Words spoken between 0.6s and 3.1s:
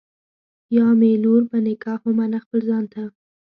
یا مي لور په نکاح ومنه خپل ځان ته